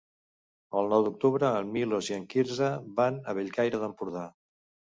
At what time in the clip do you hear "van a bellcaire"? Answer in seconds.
3.03-3.85